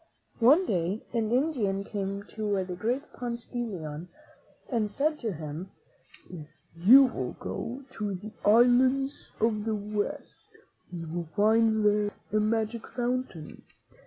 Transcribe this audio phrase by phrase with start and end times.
[0.39, 4.07] One day an Indian came to the great Ponce de Leon
[4.67, 5.69] and said to him,"
[6.27, 10.57] If you will go to the islands of the West
[10.91, 13.61] you will find there a magic fountain.